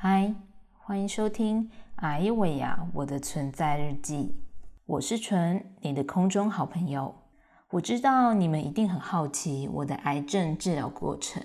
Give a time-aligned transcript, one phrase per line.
[0.00, 0.32] 嗨，
[0.78, 1.64] 欢迎收听
[1.96, 4.16] 《哎呦喂呀我的存在日记》，
[4.86, 7.12] 我是纯，你的空中好朋友。
[7.70, 11.42] 我知道你们一定很好奇我的癌症治疗过程，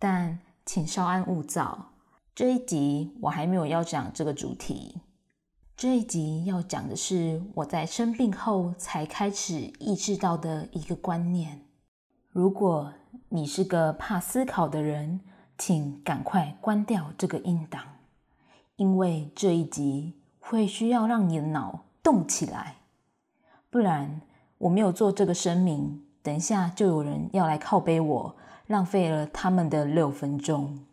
[0.00, 1.92] 但请稍安勿躁。
[2.34, 5.00] 这一集我还没有要讲这个主题。
[5.76, 11.60] 这一集要讲的是我在生病后才开始意识到的一个观念。
[12.30, 12.92] 如果
[13.28, 15.20] 你是个怕思考的人，
[15.58, 17.82] 请赶快关掉这个音档，
[18.76, 22.76] 因为这一集会需要让你的脑动起来，
[23.70, 24.20] 不然。
[24.58, 28.36] 我没有做这个声明，等一下就有人要来靠背我，
[28.68, 30.86] 浪费了他们的六分钟。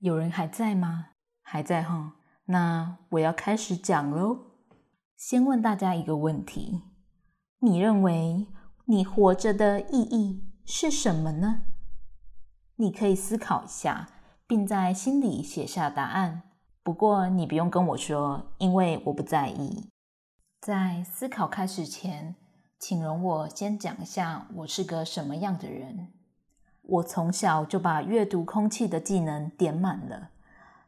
[0.00, 1.12] 有人还在吗？
[1.40, 4.38] 还在哈，那我要开始讲喽。
[5.16, 6.82] 先问大家一个问题：
[7.60, 8.46] 你认为
[8.84, 11.62] 你活着的意义是什么呢？
[12.80, 14.08] 你可以思考一下，
[14.46, 16.42] 并在心里写下答案。
[16.84, 19.90] 不过你不用跟我说，因为我不在意。
[20.60, 22.36] 在思考开始前，
[22.78, 26.12] 请容我先讲一下我是个什么样的人。
[26.82, 30.30] 我从小就把阅读空气的技能点满了，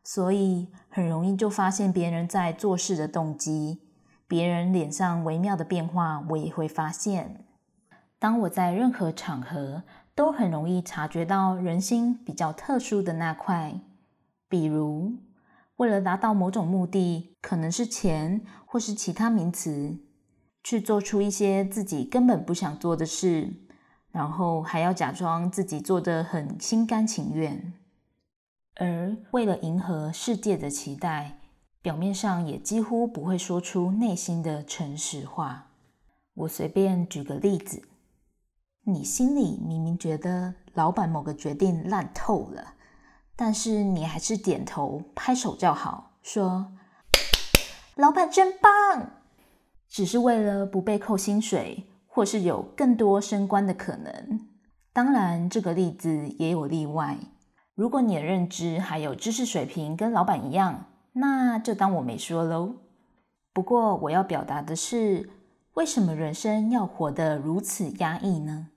[0.05, 3.83] 所以很容易就发现别人在做事的动机，
[4.29, 7.45] 别人脸上微妙的变化，我也会发现。
[8.19, 9.83] 当我在任何场合，
[10.21, 13.81] 都很容易察觉到人心比较特殊的那块，
[14.51, 15.15] 比如。
[15.77, 19.99] 为了达到某种目的，可能是钱或是其他名词，
[20.63, 23.55] 去做出一些自己根本不想做的事，
[24.11, 27.73] 然后还要假装自己做的很心甘情愿，
[28.75, 31.39] 而为了迎合世界的期待，
[31.81, 35.69] 表面上也几乎不会说出内心的诚实话。
[36.35, 37.81] 我随便举个例子，
[38.85, 42.75] 你心里明明觉得老板某个决定烂透了。
[43.37, 46.73] 但是你还是点头拍手叫好，说
[47.97, 49.13] ：“老板真棒！”
[49.89, 54.47] 只是为了不被扣薪水，或是有更多升官的可能。
[54.93, 57.17] 当然，这个例子也有例外。
[57.75, 62.75] 如果你的认知还有知识水平跟老板一样，那就当我没说喽。
[63.55, 65.31] 不过我要表达的是，
[65.81, 68.69] 为什么人生要活得如此压抑呢？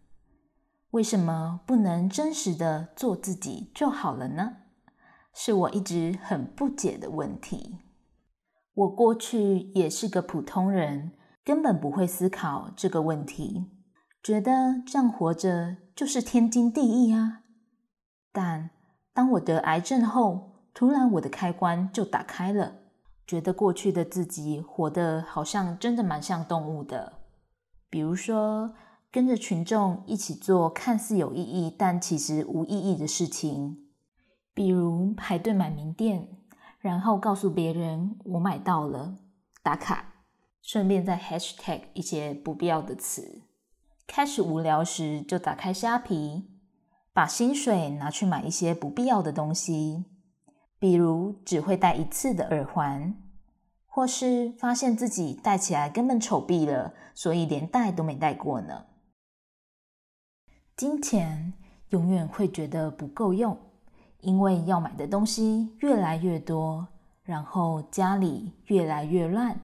[0.91, 4.53] 为什么不能真实的做自己就好了呢？
[5.33, 7.79] 是我一直很不解的问题。
[8.73, 11.11] 我过去也是个普通人，
[11.43, 13.69] 根本不会思考这个问题，
[14.23, 17.41] 觉得这样活着就是天经地义啊。
[18.31, 18.69] 但
[19.13, 22.75] 当我得癌症后，突然我的开关就打开了，
[23.25, 27.13] 觉得过去的自己活得好像真的蛮像动物的，
[27.89, 28.73] 比如说。
[29.13, 33.77] 跟着群众一起做看似有意义但其实无意义的事情，
[34.55, 36.29] 比如排队买名店，
[36.79, 39.19] 然后告诉别人我买到了，
[39.61, 40.15] 打卡，
[40.63, 43.43] 顺便再 hashtag 一些不必要的词。
[44.07, 46.49] 开始无聊时就打开虾皮，
[47.13, 50.05] 把薪水拿去买一些不必要的东西，
[50.83, 53.15] 比如只会戴一次的耳环，
[53.85, 58.87] 或是发现自己戴起来根本丑毙了，所以连戴都没戴过呢。
[60.75, 61.53] 金钱
[61.91, 63.57] 永远会觉得不够用，
[64.19, 66.85] 因为要买的东西越来越多，
[67.23, 69.57] 然后家里越来越乱。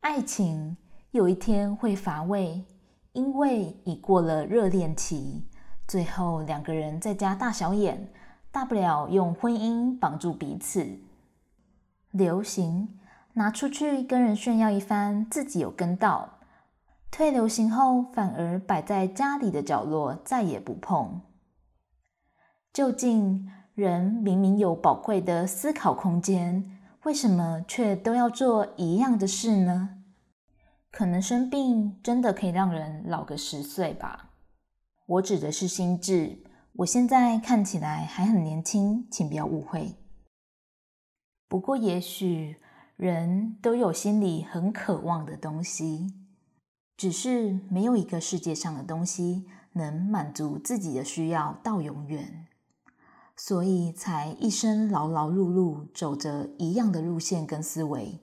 [0.00, 0.76] 爱情
[1.12, 2.64] 有一天会乏味，
[3.12, 5.44] 因为已过了热恋期，
[5.86, 8.12] 最后两个人在家大小眼，
[8.52, 10.98] 大不了用婚姻绑住彼此。
[12.10, 12.98] 流行
[13.34, 16.38] 拿出去跟人炫耀一番，自己有跟到。
[17.10, 21.20] 退流行后，反而摆在家里的角落，再也不碰。
[22.72, 29.98] 究竟人明明有宝贵的思考空间，为什么却都要做一样的事呢？
[30.90, 34.30] 可能生病真的可以让人老个十岁吧？
[35.06, 36.38] 我指的是心智。
[36.74, 39.96] 我现在看起来还很年轻，请不要误会。
[41.48, 42.56] 不过，也许
[42.96, 46.14] 人都有心里很渴望的东西。
[46.96, 52.46] 只是没有一个世界上的东西能满足自己的需要到永远，
[53.34, 58.20] 所以才一生劳劳碌碌，走着一样的路线跟思维，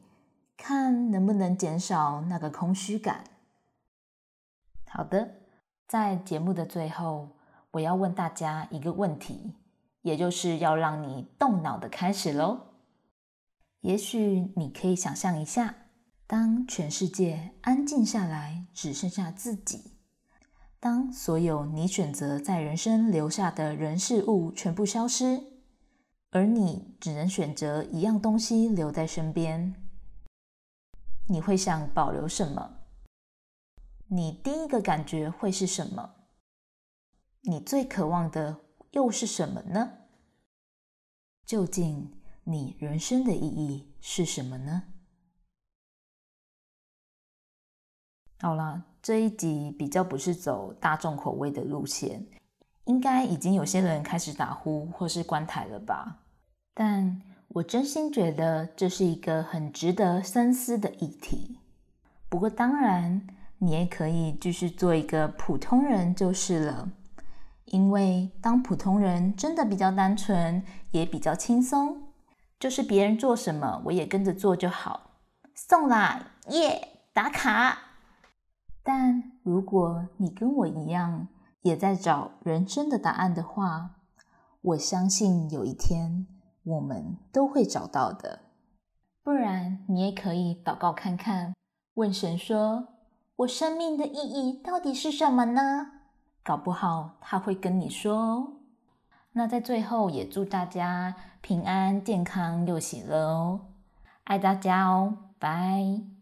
[0.55, 3.23] 看能不能减少那个空虚感。
[4.85, 5.31] 好的，
[5.88, 7.29] 在节目的最后，
[7.71, 9.53] 我要问大家一个问题，
[10.01, 12.61] 也就是要让你动脑的开始喽。
[13.81, 15.75] 也许你可以想象一下。
[16.29, 19.93] 当全世界安静下来，只剩下自己；
[20.77, 25.41] 当所有你选择在人生留下的人事物全部消失，
[26.31, 29.73] 而你只能选择一样东西留在身边，
[31.29, 32.79] 你会想保留什么？
[34.09, 36.15] 你第一个感觉会是什么？
[37.41, 38.59] 你最渴望的
[38.91, 39.93] 又是什么呢？
[41.45, 42.11] 究竟
[42.43, 44.83] 你人生的意义是什么呢？
[48.39, 52.27] 好了，这一集比较不是走大众口味的路线，
[52.85, 56.23] 应该已经有些人开始打呼或是关台了吧？
[56.73, 61.59] 但我真心觉得这是一个很值得深思的议题。
[62.29, 63.25] 不过当然，
[63.57, 66.91] 你也可以继续做一个普通人就是了。
[67.67, 72.01] 因为当普通人真的比较单纯，也比较轻松，
[72.59, 75.11] 就是别人做什么，我也跟着做就好。
[75.53, 77.77] 送啦，耶，打卡。
[78.83, 81.27] 但如果你跟我一样，
[81.61, 83.95] 也在找人生的答案的话，
[84.61, 86.25] 我相信有一天
[86.63, 88.39] 我们都会找到的。
[89.23, 91.53] 不然，你也可以祷告看看，
[91.95, 92.87] 问神说
[93.37, 95.91] ：“我生命的意义到底是什么呢？”
[96.47, 98.47] 搞不好他会跟你说哦。
[99.33, 103.59] 那在最后也祝大家平安、健康又喜乐哦！
[104.23, 106.16] 爱大家哦，拜。